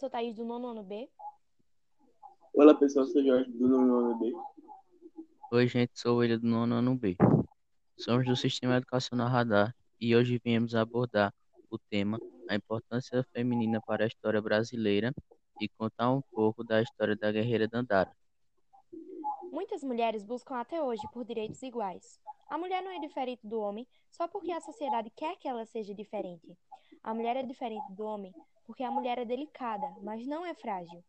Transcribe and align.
sou 0.00 0.08
Thaís 0.08 0.34
do 0.34 0.46
nono 0.46 0.68
ano 0.68 0.82
B. 0.82 1.10
Olá 2.54 2.74
pessoal, 2.74 3.04
sou 3.04 3.22
Jorge 3.22 3.50
do 3.50 3.68
nono 3.68 3.98
ano 3.98 4.18
B. 4.18 4.32
Oi, 5.52 5.68
gente, 5.68 5.92
sou 5.94 6.14
o 6.14 6.18
William 6.20 6.38
do 6.38 6.46
nono 6.46 6.76
ano 6.76 6.94
B. 6.96 7.18
Somos 7.98 8.24
do 8.24 8.34
Sistema 8.34 8.76
Educacional 8.76 9.28
Radar 9.28 9.76
e 10.00 10.16
hoje 10.16 10.40
viemos 10.42 10.74
abordar 10.74 11.34
o 11.70 11.78
tema 11.78 12.18
A 12.48 12.54
importância 12.54 13.22
feminina 13.24 13.78
para 13.82 14.04
a 14.04 14.06
história 14.06 14.40
brasileira 14.40 15.12
e 15.60 15.68
contar 15.68 16.10
um 16.10 16.22
pouco 16.22 16.64
da 16.64 16.80
história 16.80 17.14
da 17.14 17.30
guerreira 17.30 17.68
Dandara. 17.68 18.16
Muitas 19.52 19.84
mulheres 19.84 20.24
buscam 20.24 20.56
até 20.56 20.82
hoje 20.82 21.02
por 21.12 21.26
direitos 21.26 21.62
iguais. 21.62 22.18
A 22.48 22.56
mulher 22.56 22.82
não 22.82 22.90
é 22.90 22.98
diferente 23.00 23.46
do 23.46 23.60
homem 23.60 23.86
só 24.08 24.26
porque 24.26 24.50
a 24.50 24.62
sociedade 24.62 25.10
quer 25.10 25.36
que 25.36 25.46
ela 25.46 25.66
seja 25.66 25.94
diferente. 25.94 26.56
A 27.02 27.12
mulher 27.12 27.36
é 27.36 27.42
diferente 27.42 27.92
do 27.92 28.04
homem 28.04 28.32
porque 28.70 28.84
a 28.84 28.90
mulher 28.92 29.18
é 29.18 29.24
delicada, 29.24 29.92
mas 30.00 30.24
não 30.28 30.46
é 30.46 30.54
frágil. 30.54 31.02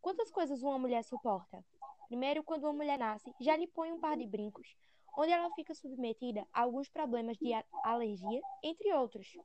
Quantas 0.00 0.30
coisas 0.30 0.62
uma 0.62 0.78
mulher 0.78 1.02
suporta? 1.02 1.64
Primeiro, 2.06 2.44
quando 2.44 2.62
uma 2.62 2.72
mulher 2.72 2.96
nasce, 2.96 3.34
já 3.40 3.56
lhe 3.56 3.66
põe 3.66 3.90
um 3.90 3.98
par 3.98 4.16
de 4.16 4.24
brincos, 4.24 4.76
onde 5.16 5.32
ela 5.32 5.52
fica 5.56 5.74
submetida 5.74 6.46
a 6.52 6.62
alguns 6.62 6.88
problemas 6.88 7.36
de 7.36 7.50
alergia, 7.82 8.40
entre 8.62 8.92
outros. 8.92 9.36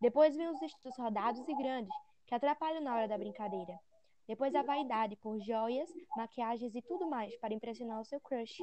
Depois 0.00 0.34
vem 0.34 0.48
os 0.48 0.58
vestidos 0.58 0.98
rodados 0.98 1.48
e 1.48 1.54
grandes, 1.54 1.94
que 2.26 2.34
atrapalham 2.34 2.82
na 2.82 2.92
hora 2.92 3.06
da 3.06 3.16
brincadeira. 3.16 3.78
Depois 4.26 4.52
a 4.56 4.62
vaidade 4.64 5.14
por 5.14 5.38
joias, 5.38 5.88
maquiagens 6.16 6.74
e 6.74 6.82
tudo 6.82 7.08
mais 7.08 7.36
para 7.36 7.54
impressionar 7.54 8.00
o 8.00 8.04
seu 8.04 8.20
crush. 8.20 8.58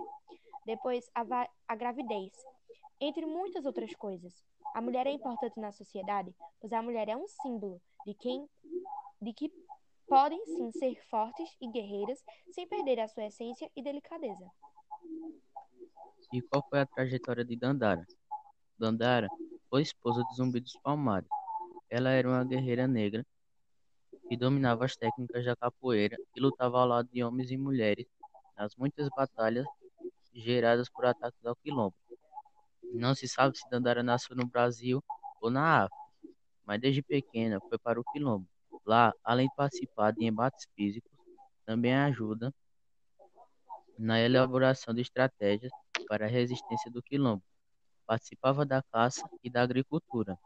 Depois 0.66 1.09
a, 1.16 1.23
a 1.66 1.75
gravidez, 1.77 2.33
entre 2.99 3.25
muitas 3.25 3.66
outras 3.66 3.95
coisas. 3.95 4.33
A 4.75 4.81
mulher 4.81 5.07
é 5.07 5.11
importante 5.11 5.57
na 5.61 5.71
sociedade, 5.71 6.35
pois 6.59 6.73
a 6.73 6.81
mulher 6.81 7.07
é 7.07 7.16
um 7.16 7.25
símbolo 7.25 7.81
de 8.05 8.13
quem 8.13 8.48
de 9.21 9.34
que 9.34 9.52
podem 10.08 10.44
sim 10.45 10.71
ser 10.71 10.95
fortes 11.09 11.49
e 11.62 11.70
guerreiras 11.70 12.23
sem 12.52 12.67
perder 12.67 12.99
a 12.99 13.08
sua 13.08 13.25
essência 13.25 13.70
e 13.75 13.83
delicadeza. 13.83 14.50
E 16.33 16.41
qual 16.41 16.66
foi 16.69 16.80
a 16.80 16.86
trajetória 16.86 17.44
de 17.44 17.56
Dandara? 17.56 18.06
Dandara 18.78 19.28
foi 19.69 19.81
esposa 19.81 20.23
de 20.23 20.36
Zumbi 20.36 20.59
dos 20.59 20.78
Palmares. 20.78 21.30
Ela 21.89 22.11
era 22.11 22.28
uma 22.28 22.44
guerreira 22.44 22.88
negra 22.88 23.25
que 24.28 24.38
dominava 24.38 24.86
as 24.86 24.95
técnicas 24.95 25.44
da 25.44 25.56
capoeira 25.56 26.17
e 26.36 26.39
lutava 26.39 26.80
ao 26.80 26.88
lado 26.88 27.09
de 27.11 27.23
homens 27.23 27.52
e 27.52 27.58
mulheres 27.58 28.08
nas 28.56 28.75
muitas 28.75 29.09
batalhas 29.09 29.66
geradas 30.34 30.89
por 30.89 31.06
ataques 31.06 31.44
ao 31.45 31.56
quilombo. 31.56 31.95
Não 32.94 33.13
se 33.13 33.28
sabe 33.28 33.58
se 33.58 33.69
Dandara 33.69 34.03
nasceu 34.03 34.36
no 34.36 34.45
Brasil 34.45 35.03
ou 35.41 35.50
na 35.50 35.84
África, 35.84 35.98
mas 36.70 36.80
desde 36.80 37.02
pequena 37.02 37.59
foi 37.62 37.80
para 37.80 38.00
o 38.00 38.03
quilombo. 38.03 38.48
Lá, 38.86 39.12
além 39.23 39.48
de 39.48 39.56
participar 39.56 40.12
de 40.12 40.23
embates 40.23 40.67
físicos, 40.75 41.12
também 41.66 41.95
ajuda 41.95 42.53
na 43.98 44.22
elaboração 44.22 44.94
de 44.94 45.02
estratégias 45.02 45.72
para 46.08 46.28
a 46.28 46.30
resistência 46.30 46.92
do 46.92 47.02
quilombo. 47.02 47.42
Participava 48.06 48.67
da 48.67 48.84
caça 48.84 49.28
e 49.44 49.50
da 49.50 49.64
agricultura. 49.64 50.38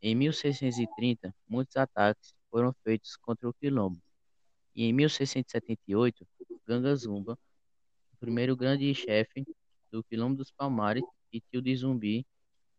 Em 0.00 0.14
1630, 0.14 1.34
muitos 1.46 1.76
ataques 1.76 2.34
foram 2.50 2.72
feitos 2.82 3.14
contra 3.18 3.46
o 3.46 3.52
quilombo. 3.52 4.00
E 4.74 4.84
em 4.84 4.94
1678, 4.94 6.26
Ganga 6.66 6.96
Zumba, 6.96 7.38
o 8.14 8.16
primeiro 8.16 8.56
grande 8.56 8.94
chefe 8.94 9.44
do 9.92 10.02
quilombo 10.04 10.36
dos 10.36 10.50
Palmares 10.50 11.04
e 11.30 11.38
tio 11.38 11.60
de 11.60 11.76
Zumbi, 11.76 12.26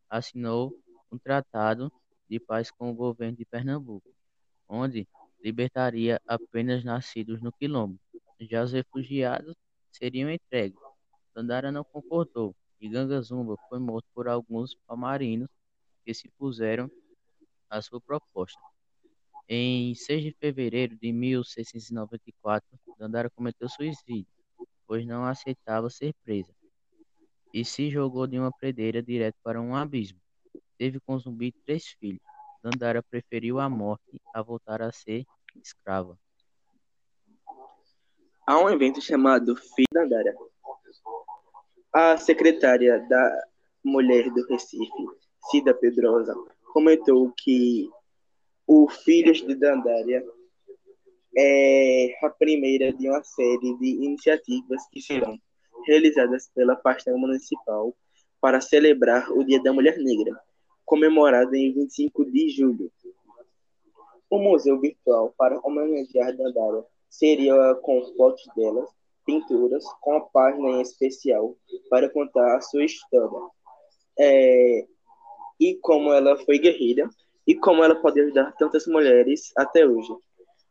assinou 0.09 0.73
um 1.11 1.19
tratado 1.19 1.91
de 2.31 2.39
paz 2.39 2.71
com 2.71 2.89
o 2.89 2.93
governo 2.93 3.35
de 3.35 3.43
Pernambuco, 3.43 4.09
onde 4.65 5.05
libertaria 5.43 6.21
apenas 6.25 6.81
nascidos 6.81 7.41
no 7.41 7.51
quilombo. 7.51 7.99
Já 8.39 8.63
os 8.63 8.71
refugiados 8.71 9.53
seriam 9.91 10.31
entregues. 10.31 10.79
Dandara 11.35 11.73
não 11.73 11.83
concordou 11.83 12.55
e 12.79 12.87
Ganga 12.87 13.21
Zumba 13.21 13.57
foi 13.67 13.79
morto 13.79 14.07
por 14.15 14.29
alguns 14.29 14.75
palmarinos 14.87 15.49
que 16.05 16.13
se 16.13 16.29
puseram 16.29 16.89
à 17.69 17.81
sua 17.81 17.99
proposta. 17.99 18.61
Em 19.49 19.93
6 19.93 20.23
de 20.23 20.31
fevereiro 20.31 20.95
de 20.95 21.11
1694, 21.11 22.79
Dandara 22.97 23.29
cometeu 23.29 23.67
suicídio, 23.67 24.25
pois 24.87 25.05
não 25.05 25.25
aceitava 25.25 25.89
ser 25.89 26.13
presa, 26.23 26.55
e 27.53 27.65
se 27.65 27.89
jogou 27.89 28.25
de 28.25 28.39
uma 28.39 28.53
predeira 28.53 29.03
direto 29.03 29.35
para 29.43 29.61
um 29.61 29.75
abismo. 29.75 30.20
Teve 30.81 30.99
com 30.99 31.15
Zumbi 31.19 31.51
três 31.63 31.89
filhos. 31.99 32.23
Dandara 32.63 33.03
preferiu 33.03 33.59
a 33.59 33.69
morte 33.69 34.19
a 34.33 34.41
voltar 34.41 34.81
a 34.81 34.91
ser 34.91 35.27
escrava. 35.61 36.17
Há 38.47 38.59
um 38.59 38.67
evento 38.67 38.99
chamado 38.99 39.55
Filho 39.55 39.85
Dandara. 39.93 40.35
A 41.93 42.17
secretária 42.17 42.97
da 43.07 43.43
Mulher 43.83 44.31
do 44.31 44.43
Recife, 44.47 45.05
Cida 45.51 45.71
Pedrosa, 45.71 46.33
comentou 46.73 47.31
que 47.37 47.87
o 48.65 48.89
Filhos 48.89 49.39
de 49.45 49.53
Dandara 49.53 50.25
é 51.37 52.25
a 52.25 52.29
primeira 52.31 52.91
de 52.91 53.07
uma 53.07 53.23
série 53.23 53.77
de 53.77 54.03
iniciativas 54.03 54.81
que 54.91 54.99
serão 54.99 55.37
realizadas 55.85 56.49
pela 56.55 56.75
pasta 56.75 57.15
municipal 57.15 57.95
para 58.41 58.59
celebrar 58.59 59.31
o 59.31 59.43
Dia 59.43 59.61
da 59.61 59.71
Mulher 59.71 59.99
Negra, 59.99 60.41
comemorado 60.91 61.55
em 61.55 61.71
25 61.71 62.29
de 62.29 62.49
julho. 62.49 62.91
O 64.29 64.37
museu 64.37 64.77
virtual 64.77 65.33
para 65.37 65.57
homenagear 65.63 66.35
Dandara 66.35 66.85
seria 67.09 67.75
com 67.75 68.13
fotos 68.17 68.45
delas, 68.57 68.89
pinturas, 69.25 69.85
com 70.01 70.17
a 70.17 70.19
página 70.19 70.71
em 70.71 70.81
especial 70.81 71.55
para 71.89 72.09
contar 72.09 72.57
a 72.57 72.61
sua 72.61 72.83
história 72.83 73.39
é, 74.19 74.85
e 75.57 75.75
como 75.75 76.11
ela 76.11 76.35
foi 76.43 76.59
guerreira 76.59 77.09
e 77.47 77.55
como 77.55 77.81
ela 77.85 77.95
pode 77.95 78.19
ajudar 78.19 78.51
tantas 78.57 78.85
mulheres 78.85 79.53
até 79.55 79.87
hoje. 79.87 80.13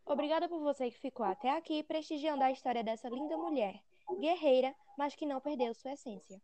Obrigada 0.04 0.50
por 0.50 0.60
você 0.60 0.90
que 0.90 0.98
ficou 0.98 1.24
até 1.24 1.48
aqui 1.56 1.82
prestigiando 1.82 2.44
a 2.44 2.52
história 2.52 2.84
dessa 2.84 3.08
linda 3.08 3.38
mulher, 3.38 3.80
guerreira, 4.20 4.74
mas 4.98 5.14
que 5.14 5.24
não 5.24 5.40
perdeu 5.40 5.72
sua 5.72 5.92
essência. 5.92 6.38